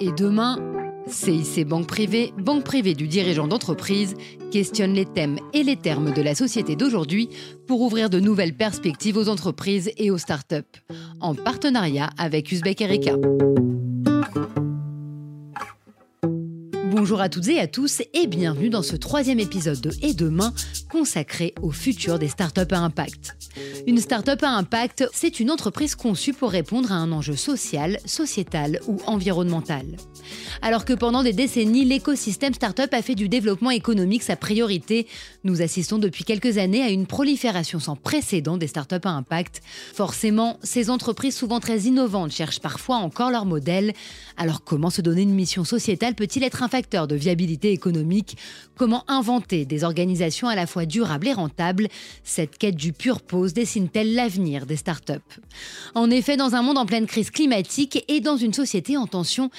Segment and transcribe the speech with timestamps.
[0.00, 0.58] Et demain,
[1.06, 4.14] CIC Banque Privée, banque privée du dirigeant d'entreprise,
[4.50, 7.28] questionne les thèmes et les termes de la société d'aujourd'hui
[7.66, 10.80] pour ouvrir de nouvelles perspectives aux entreprises et aux startups,
[11.20, 13.12] en partenariat avec Uzbek Erika.
[17.00, 20.52] Bonjour à toutes et à tous et bienvenue dans ce troisième épisode de Et demain
[20.90, 23.38] consacré au futur des startups à impact.
[23.86, 28.80] Une start-up à impact, c'est une entreprise conçue pour répondre à un enjeu social, sociétal
[28.86, 29.86] ou environnemental.
[30.62, 35.06] Alors que pendant des décennies, l'écosystème start-up a fait du développement économique sa priorité,
[35.44, 39.62] nous assistons depuis quelques années à une prolifération sans précédent des start-up à impact.
[39.94, 43.92] Forcément, ces entreprises souvent très innovantes cherchent parfois encore leur modèle.
[44.36, 48.36] Alors comment se donner une mission sociétale peut-il être un facteur de viabilité économique?
[48.76, 51.88] Comment inventer des organisations à la fois durables et rentables?
[52.24, 55.14] Cette quête du pur pose dessine-t-elle l'avenir des startups
[55.94, 59.50] En effet, dans un monde en pleine crise climatique et dans une société en tension,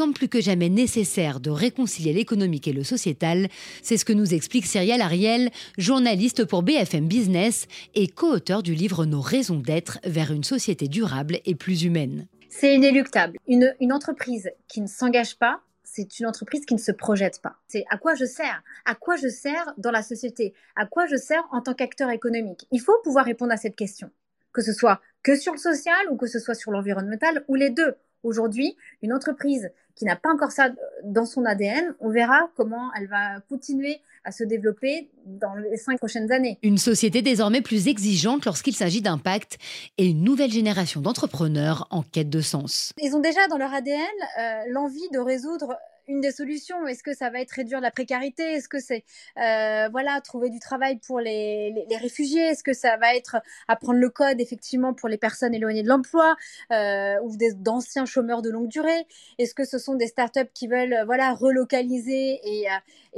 [0.00, 3.48] semble plus que jamais nécessaire de réconcilier l'économique et le sociétal.
[3.82, 9.04] C'est ce que nous explique Cyrielle Ariel, journaliste pour BFM Business et co-auteur du livre
[9.04, 12.26] Nos raisons d'être vers une société durable et plus humaine.
[12.48, 13.36] C'est inéluctable.
[13.46, 17.56] Une, une entreprise qui ne s'engage pas, c'est une entreprise qui ne se projette pas.
[17.68, 18.62] C'est à quoi je sers?
[18.86, 20.54] À quoi je sers dans la société?
[20.76, 22.66] À quoi je sers en tant qu'acteur économique?
[22.72, 24.10] Il faut pouvoir répondre à cette question,
[24.54, 27.68] que ce soit que sur le social ou que ce soit sur l'environnemental ou les
[27.68, 27.96] deux.
[28.22, 30.70] Aujourd'hui, une entreprise qui n'a pas encore ça
[31.04, 35.98] dans son ADN, on verra comment elle va continuer à se développer dans les cinq
[35.98, 36.58] prochaines années.
[36.62, 39.58] Une société désormais plus exigeante lorsqu'il s'agit d'impact
[39.98, 42.92] et une nouvelle génération d'entrepreneurs en quête de sens.
[42.98, 45.74] Ils ont déjà dans leur ADN euh, l'envie de résoudre
[46.10, 46.86] une des solutions.
[46.86, 48.42] Est-ce que ça va être réduire la précarité?
[48.42, 49.04] Est-ce que c'est
[49.36, 52.42] euh, voilà trouver du travail pour les, les, réfugiés?
[52.42, 53.36] Est-ce que ça va être
[53.68, 56.36] apprendre le code effectivement pour les personnes éloignées de l'emploi
[56.72, 59.06] euh, ou d'anciens chômeurs de longue durée?
[59.38, 62.66] Est-ce que ce sont des startups qui veulent euh, voilà relocaliser et,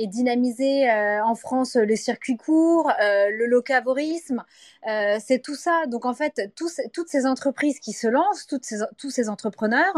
[0.07, 4.43] dynamiser en France les circuits courts, le locavorisme?
[4.85, 5.85] C'est tout ça.
[5.87, 9.95] Donc en fait, toutes ces entreprises qui se lancent, toutes ces, tous ces entrepreneurs,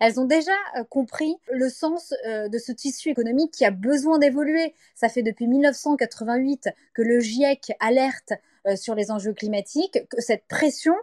[0.00, 0.52] elles ont déjà
[0.90, 2.14] compris le sens
[2.46, 4.74] de ce tissu économique qui a besoin d'évoluer.
[4.94, 8.34] Ça fait depuis 1988 que le GIEC alerte
[8.66, 10.94] euh, sur les enjeux climatiques, que cette pression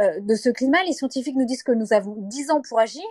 [0.00, 3.02] euh, de ce climat, les scientifiques nous disent que nous avons 10 ans pour agir.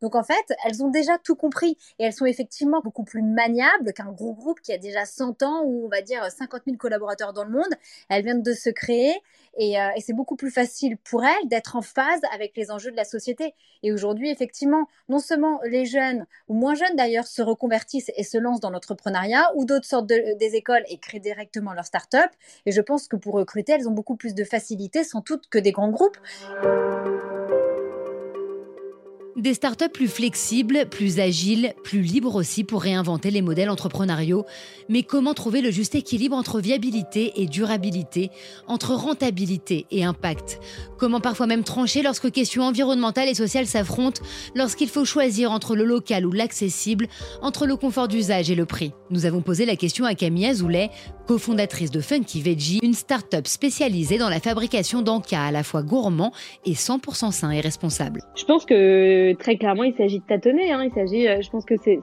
[0.00, 3.92] Donc en fait, elles ont déjà tout compris et elles sont effectivement beaucoup plus maniables
[3.92, 7.32] qu'un gros groupe qui a déjà 100 ans ou on va dire 50 000 collaborateurs
[7.32, 7.74] dans le monde.
[8.08, 9.14] Elles viennent de se créer
[9.56, 12.92] et, euh, et c'est beaucoup plus facile pour elles d'être en phase avec les enjeux
[12.92, 13.54] de la société.
[13.82, 18.38] Et aujourd'hui, effectivement, non seulement les jeunes ou moins jeunes d'ailleurs se reconvertissent et se
[18.38, 22.30] lancent dans l'entrepreneuriat ou d'autres sortes de, des écoles et créent directement leur start-up.
[22.66, 25.58] Et je pense que pour recruter, elles ont beaucoup plus de facilité sans doute que
[25.58, 26.18] des grands groupes.
[26.28, 27.37] Thank you.
[29.38, 34.44] Des startups plus flexibles, plus agiles, plus libres aussi pour réinventer les modèles entrepreneuriaux.
[34.88, 38.32] Mais comment trouver le juste équilibre entre viabilité et durabilité,
[38.66, 40.58] entre rentabilité et impact?
[40.98, 44.22] Comment parfois même trancher lorsque questions environnementales et sociales s'affrontent,
[44.56, 47.06] lorsqu'il faut choisir entre le local ou l'accessible,
[47.40, 48.92] entre le confort d'usage et le prix?
[49.10, 50.90] Nous avons posé la question à Camille Azoulay,
[51.28, 56.32] cofondatrice de Funky Veggie, une start-up spécialisée dans la fabrication d'encas à la fois gourmand
[56.64, 58.22] et 100% sain et responsable.
[58.34, 60.72] Je pense que très clairement, il s'agit de tâtonner.
[60.72, 60.84] Hein.
[60.84, 62.00] Il s'agit, euh, je pense que ces,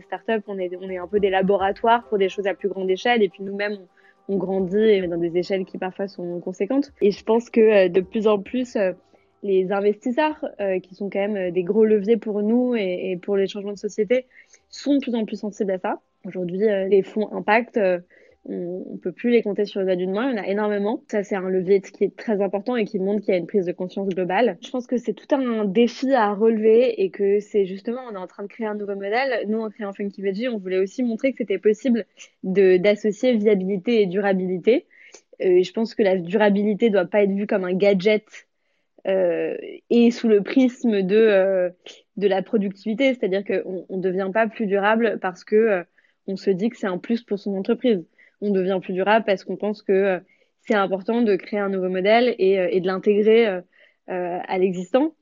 [0.00, 3.22] startups, on est, un peu des laboratoires pour des choses à plus grande échelle.
[3.22, 3.78] Et puis nous-mêmes,
[4.28, 6.92] on, grandit dans des échelles qui parfois sont conséquentes.
[7.00, 8.92] Et je pense que euh, de plus en plus, euh,
[9.42, 10.44] les investisseurs,
[10.82, 13.78] qui sont quand même des gros leviers pour nous et, et, pour les changements de
[13.78, 14.26] société,
[14.68, 16.00] sont de plus en plus sensibles à ça.
[16.26, 17.80] Aujourd'hui, les fonds impact
[18.46, 20.30] on, on peut plus les compter sur les doigts d'une main.
[20.30, 21.02] Il y en a énormément.
[21.10, 23.46] Ça, c'est un levier qui est très important et qui montre qu'il y a une
[23.46, 24.58] prise de conscience globale.
[24.62, 28.18] Je pense que c'est tout un défi à relever et que c'est justement, on est
[28.18, 29.46] en train de créer un nouveau modèle.
[29.48, 32.06] Nous, en créant Funky Veggie, on voulait aussi montrer que c'était possible
[32.42, 34.86] d'associer viabilité et durabilité.
[35.42, 38.24] Euh, et je pense que la durabilité doit pas être vue comme un gadget
[39.06, 39.56] euh,
[39.88, 41.70] et sous le prisme de, euh,
[42.16, 43.14] la productivité.
[43.14, 45.84] C'est-à-dire qu'on ne devient pas plus durable parce que
[46.26, 48.04] on se dit que c'est un plus pour son entreprise
[48.40, 50.20] on devient plus durable parce qu'on pense que euh,
[50.62, 53.60] c'est important de créer un nouveau modèle et, euh, de l'intégrer euh,
[54.08, 55.14] à l'existant.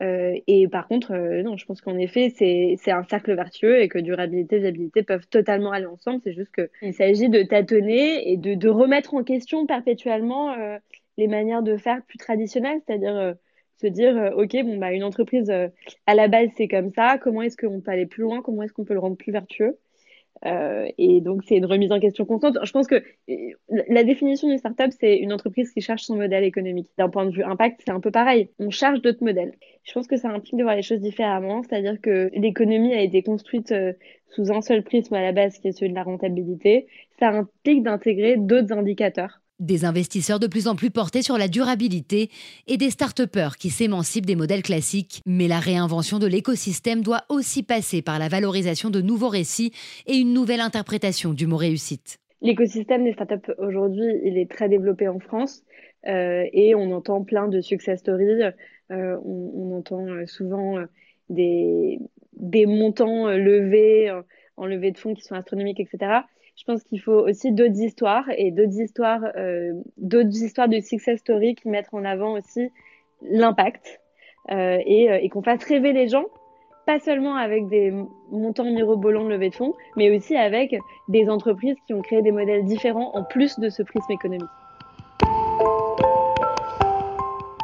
[0.00, 4.56] et par contre, non, je pense qu'en effet, c'est un cercle vertueux et que durabilité
[4.56, 6.20] et viabilité peuvent totalement aller ensemble.
[6.24, 10.54] C'est juste qu'il s'agit de tâtonner et de, de, remettre en question perpétuellement
[11.18, 13.34] les manières de faire plus traditionnelles, c'est-à-dire
[13.76, 15.50] se dire, OK, bon, bah, une entreprise,
[16.06, 17.18] à la base, c'est comme ça.
[17.18, 18.40] Comment est-ce qu'on peut aller plus loin?
[18.42, 19.76] Comment est-ce qu'on peut le rendre plus vertueux?
[20.46, 22.58] Euh, et donc, c'est une remise en question constante.
[22.62, 22.96] Je pense que
[23.28, 23.34] euh,
[23.68, 26.88] la définition d'une startup, c'est une entreprise qui cherche son modèle économique.
[26.98, 28.50] D'un point de vue impact, c'est un peu pareil.
[28.58, 29.52] On charge d'autres modèles.
[29.84, 33.22] Je pense que ça implique de voir les choses différemment, c'est-à-dire que l'économie a été
[33.22, 33.92] construite euh,
[34.28, 36.86] sous un seul prisme à la base, qui est celui de la rentabilité.
[37.18, 42.30] Ça implique d'intégrer d'autres indicateurs des investisseurs de plus en plus portés sur la durabilité
[42.66, 43.20] et des start
[43.58, 45.22] qui s'émancipent des modèles classiques.
[45.26, 49.72] Mais la réinvention de l'écosystème doit aussi passer par la valorisation de nouveaux récits
[50.06, 52.18] et une nouvelle interprétation du mot réussite.
[52.42, 55.62] L'écosystème des startups aujourd'hui, il est très développé en France
[56.06, 58.42] euh, et on entend plein de success stories.
[58.90, 60.78] Euh, on, entend euh, souvent
[61.28, 62.00] des,
[62.32, 64.10] des montants levés
[64.56, 66.22] en levée de fonds qui sont astronomiques, etc
[66.60, 71.18] je pense qu'il faut aussi d'autres histoires et d'autres histoires, euh, d'autres histoires de success
[71.20, 72.68] story qui mettent en avant aussi
[73.22, 74.00] l'impact
[74.50, 76.26] euh, et, euh, et qu'on fasse rêver les gens,
[76.86, 77.94] pas seulement avec des
[78.30, 80.76] montants mirobolants de levée de fonds, mais aussi avec
[81.08, 84.48] des entreprises qui ont créé des modèles différents en plus de ce prisme économique.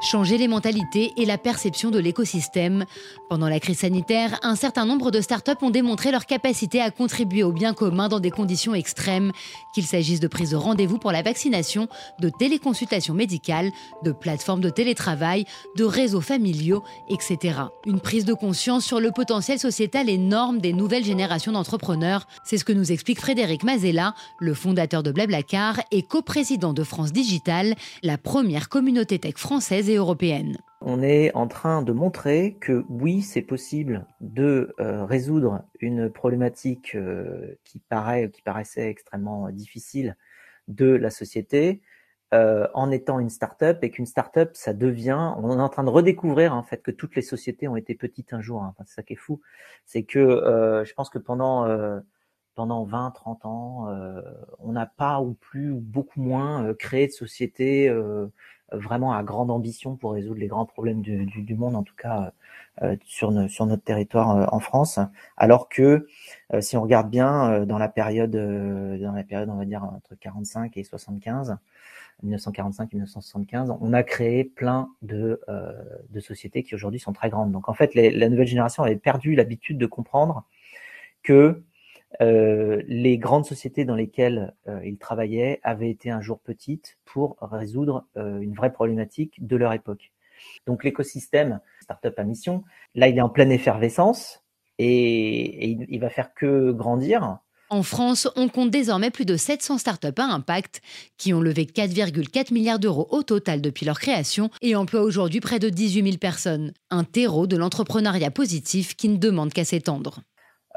[0.06, 2.84] Changer les mentalités et la perception de l'écosystème.
[3.28, 7.42] Pendant la crise sanitaire, un certain nombre de startups ont démontré leur capacité à contribuer
[7.42, 9.32] au bien commun dans des conditions extrêmes,
[9.74, 11.88] qu'il s'agisse de prise de rendez-vous pour la vaccination,
[12.20, 13.72] de téléconsultation médicale,
[14.04, 15.44] de plateformes de télétravail,
[15.76, 17.58] de réseaux familiaux, etc.
[17.84, 22.64] Une prise de conscience sur le potentiel sociétal énorme des nouvelles générations d'entrepreneurs, c'est ce
[22.64, 27.74] que nous explique Frédéric Mazella, le fondateur de Blablacar et coprésident de France Digital,
[28.04, 29.95] la première communauté tech française et
[30.80, 36.94] On est en train de montrer que oui, c'est possible de euh, résoudre une problématique
[36.94, 40.16] euh, qui, paraît, qui paraissait extrêmement difficile
[40.68, 41.80] de la société
[42.34, 45.90] euh, en étant une start-up et qu'une start-up, ça devient, on est en train de
[45.90, 48.62] redécouvrir en fait que toutes les sociétés ont été petites un jour.
[48.62, 48.74] Hein.
[48.84, 49.40] c'est ça qui est fou.
[49.86, 51.66] C'est que je pense que pendant
[52.54, 53.86] pendant 20, 30 ans,
[54.58, 57.88] on n'a pas ou plus ou beaucoup moins créé de sociétés
[58.72, 62.32] vraiment à grande ambition pour résoudre les grands problèmes du, du, monde, en tout cas
[62.82, 64.98] euh, sur, sur notre territoire euh, en France.
[65.36, 66.06] Alors que
[66.52, 70.14] euh, si on regarde bien dans la période, dans la période, on va dire entre
[70.14, 71.56] 45 et 75,
[72.22, 75.40] 1945 1975, on a créé plein de,
[76.08, 77.52] de sociétés qui aujourd'hui sont très grandes.
[77.52, 80.44] Donc en fait, la nouvelle génération avait perdu l'habitude de comprendre
[81.22, 81.62] que
[82.22, 87.36] euh, les grandes sociétés dans lesquelles euh, ils travaillaient avaient été un jour petites pour
[87.40, 90.12] résoudre euh, une vraie problématique de leur époque.
[90.66, 92.64] Donc l'écosystème startup à mission,
[92.94, 94.42] là il est en pleine effervescence
[94.78, 97.38] et, il, il, va faire que grandir.
[97.68, 100.82] En France, on compte désormais plus de 700 startups à impact
[101.18, 105.58] qui ont levé 4,4 milliards d'euros au total depuis leur création et emploient aujourd'hui près
[105.58, 106.72] de 18 000 personnes.
[106.90, 110.20] Un terreau de l'entrepreneuriat positif qui ne demande qu'à s'étendre.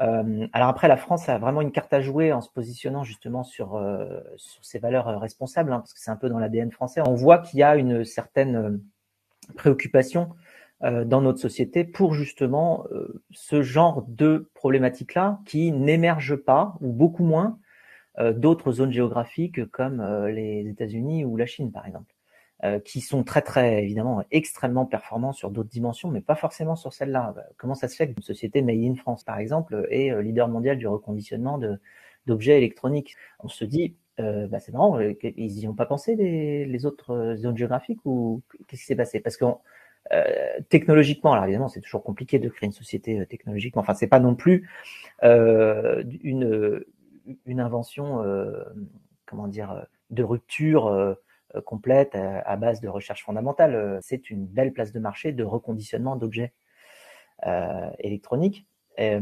[0.00, 3.44] Euh, alors après, la France a vraiment une carte à jouer en se positionnant justement
[3.44, 6.70] sur, euh, sur ses valeurs euh, responsables, hein, parce que c'est un peu dans l'ADN
[6.70, 7.02] français.
[7.06, 8.80] On voit qu'il y a une certaine
[9.56, 10.30] préoccupation
[10.82, 12.86] dans notre société pour justement
[13.32, 17.58] ce genre de problématiques-là qui n'émergent pas, ou beaucoup moins,
[18.18, 22.14] d'autres zones géographiques comme les États-Unis ou la Chine, par exemple.
[22.62, 26.92] Euh, qui sont très très évidemment extrêmement performants sur d'autres dimensions, mais pas forcément sur
[26.92, 27.32] celle-là.
[27.38, 30.46] Euh, comment ça se fait qu'une société made in France, par exemple, est euh, leader
[30.46, 31.58] mondial du reconditionnement
[32.26, 33.16] d'objets électroniques?
[33.38, 37.56] On se dit, euh, bah c'est marrant, ils n'y ont pas pensé les, autres zones
[37.56, 39.20] géographiques ou qu'est-ce qui s'est passé?
[39.20, 39.46] Parce que
[40.68, 44.20] technologiquement, alors évidemment, c'est toujours compliqué de créer une société technologique, mais enfin, c'est pas
[44.20, 44.68] non plus
[45.22, 46.84] une
[47.46, 48.22] une invention,
[49.24, 51.16] comment dire, de rupture
[51.64, 53.74] complète à, base de recherche fondamentale.
[53.74, 56.52] Euh, c'est une belle place de marché de reconditionnement d'objets
[57.46, 58.66] euh, électroniques.
[58.98, 59.18] Et,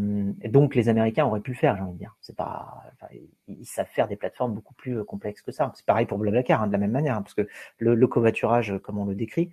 [0.49, 2.17] donc les Américains auraient pu le faire, j'ai envie de dire.
[2.21, 2.83] C'est pas,
[3.47, 5.71] ils, savent faire des plateformes beaucoup plus complexes que ça.
[5.77, 7.47] C'est pareil pour Blablacar, hein, de la même manière, hein, parce que
[7.79, 9.53] le, le, covoiturage, comme on le décrit,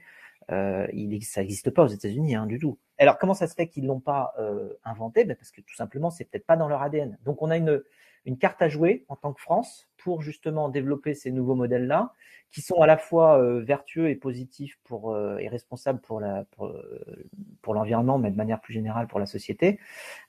[0.51, 2.77] euh, il, ça n'existe pas aux États-Unis hein, du tout.
[2.97, 5.25] Alors comment ça se fait qu'ils l'ont pas euh, inventé?
[5.25, 7.17] Ben Parce que tout simplement, c'est peut-être pas dans leur ADN.
[7.25, 7.81] Donc on a une,
[8.25, 12.13] une carte à jouer en tant que France pour justement développer ces nouveaux modèles-là,
[12.51, 16.45] qui sont à la fois euh, vertueux et positifs pour euh, et responsables pour la
[16.51, 17.27] pour, euh,
[17.61, 19.79] pour l'environnement, mais de manière plus générale pour la société,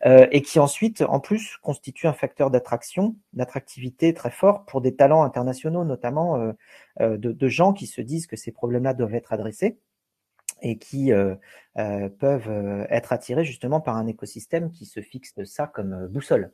[0.04, 5.22] et qui ensuite, en plus, constituent un facteur d'attraction, d'attractivité très fort pour des talents
[5.22, 6.52] internationaux, notamment
[6.98, 9.78] de, de, gens qui se disent que ces problèmes-là doivent être adressés
[10.62, 11.12] et qui
[11.74, 16.52] peuvent être attirés justement par un écosystème qui se fixe de ça comme boussole.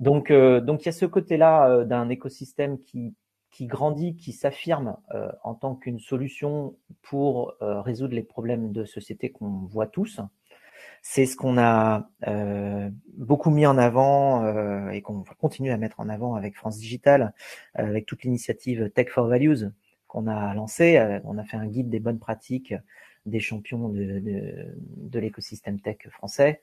[0.00, 3.14] Donc, euh, donc il y a ce côté-là euh, d'un écosystème qui,
[3.50, 9.30] qui grandit, qui s'affirme euh, en tant qu'une solution pour résoudre les problèmes de société
[9.30, 10.20] qu'on voit tous.
[11.02, 15.76] C'est ce qu'on a euh, beaucoup mis en avant euh, et qu'on va continuer à
[15.78, 17.32] mettre en avant avec France Digital,
[17.78, 19.70] euh, avec toute l'initiative Tech for Values
[20.06, 21.20] qu'on a lancée.
[21.24, 22.74] on a fait un guide des bonnes pratiques
[23.26, 26.60] des champions de, de, de l'écosystème tech français.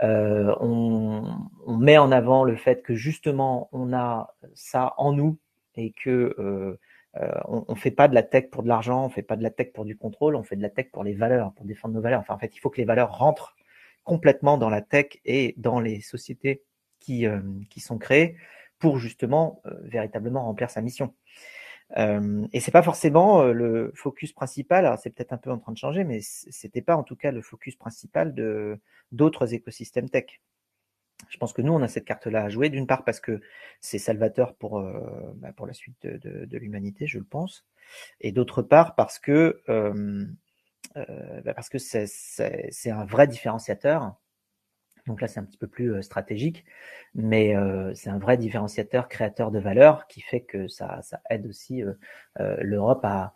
[0.00, 1.24] On,
[1.66, 5.38] on, met en avant le fait que justement on a ça en nous
[5.76, 9.22] et que euh, on, on fait pas de la tech pour de l'argent, on fait
[9.22, 11.52] pas de la tech pour du contrôle, on fait de la tech pour les valeurs,
[11.54, 12.20] pour défendre nos valeurs.
[12.20, 13.54] Enfin, en fait, il faut que les valeurs rentrent
[14.02, 16.62] complètement dans la tech et dans les sociétés
[17.00, 18.36] qui, euh, qui sont créées
[18.78, 21.14] pour justement euh, véritablement remplir sa mission.
[21.96, 24.86] Euh, et c'est pas forcément le focus principal.
[24.86, 27.30] Alors c'est peut-être un peu en train de changer, mais c'était pas en tout cas
[27.32, 28.78] le focus principal de
[29.12, 30.40] d'autres écosystèmes tech.
[31.28, 33.40] Je pense que nous, on a cette carte-là à jouer, d'une part parce que
[33.80, 37.64] c'est salvateur pour, euh, bah, pour la suite de, de, de l'humanité, je le pense,
[38.20, 40.26] et d'autre part parce que euh,
[40.96, 44.14] euh, bah parce que c'est un vrai différenciateur.
[45.06, 46.64] Donc là, c'est un petit peu plus euh, stratégique,
[47.14, 51.82] mais euh, c'est un vrai différenciateur créateur de valeur qui fait que ça, aide aussi
[51.82, 51.92] euh,
[52.60, 53.32] l'Europe à,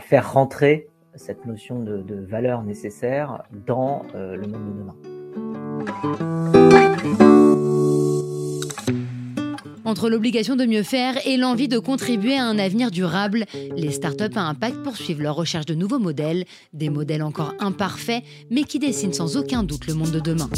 [0.00, 4.96] faire rentrer cette notion de valeur nécessaire dans le monde de demain.
[9.84, 13.44] Entre l'obligation de mieux faire et l'envie de contribuer à un avenir durable,
[13.76, 18.64] les startups à impact poursuivent leur recherche de nouveaux modèles, des modèles encore imparfaits, mais
[18.64, 20.48] qui dessinent sans aucun doute le monde de demain.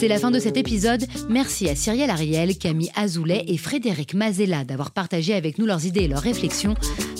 [0.00, 1.04] C'est la fin de cet épisode.
[1.28, 6.04] Merci à Cyrielle Ariel, Camille Azoulay et Frédéric Mazella d'avoir partagé avec nous leurs idées
[6.04, 6.74] et leurs réflexions.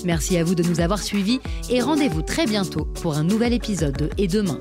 [0.07, 3.99] Merci à vous de nous avoir suivis et rendez-vous très bientôt pour un nouvel épisode
[3.99, 4.59] de Et demain.